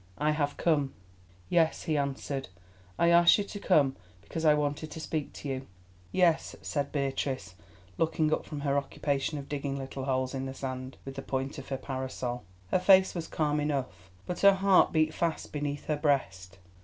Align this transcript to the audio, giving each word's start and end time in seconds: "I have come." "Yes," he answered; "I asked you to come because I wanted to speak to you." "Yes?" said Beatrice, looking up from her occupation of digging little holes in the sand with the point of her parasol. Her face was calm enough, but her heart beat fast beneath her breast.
"I 0.17 0.31
have 0.31 0.57
come." 0.57 0.93
"Yes," 1.47 1.83
he 1.83 1.95
answered; 1.95 2.47
"I 2.97 3.09
asked 3.09 3.37
you 3.37 3.43
to 3.43 3.59
come 3.59 3.95
because 4.23 4.45
I 4.45 4.55
wanted 4.55 4.89
to 4.89 4.99
speak 4.99 5.31
to 5.33 5.47
you." 5.47 5.67
"Yes?" 6.11 6.55
said 6.63 6.91
Beatrice, 6.91 7.53
looking 7.99 8.33
up 8.33 8.43
from 8.47 8.61
her 8.61 8.79
occupation 8.79 9.37
of 9.37 9.47
digging 9.47 9.77
little 9.77 10.05
holes 10.05 10.33
in 10.33 10.47
the 10.47 10.55
sand 10.55 10.97
with 11.05 11.13
the 11.13 11.21
point 11.21 11.59
of 11.59 11.69
her 11.69 11.77
parasol. 11.77 12.43
Her 12.71 12.79
face 12.79 13.13
was 13.13 13.27
calm 13.27 13.59
enough, 13.59 14.09
but 14.25 14.39
her 14.39 14.53
heart 14.55 14.91
beat 14.91 15.13
fast 15.13 15.53
beneath 15.53 15.85
her 15.85 15.97
breast. 15.97 16.57